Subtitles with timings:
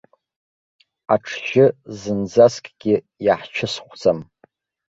[1.13, 1.65] Аҽжьы
[1.99, 4.19] зынӡаскгьы иаҳчысхәӡам.